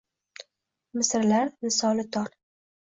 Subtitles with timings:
[1.03, 2.37] –Misralar misoli tor.